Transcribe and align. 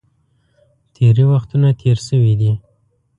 تېرې 0.95 1.23
وختونه 1.31 1.67
تېر 1.81 1.97
شوي 2.07 2.33
دي. 2.39 2.51